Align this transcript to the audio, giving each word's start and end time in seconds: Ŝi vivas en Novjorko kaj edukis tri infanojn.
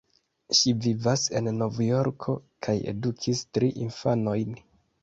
Ŝi 0.59 0.71
vivas 0.85 1.25
en 1.41 1.51
Novjorko 1.59 2.35
kaj 2.69 2.77
edukis 2.95 3.47
tri 3.53 3.73
infanojn. 3.87 4.63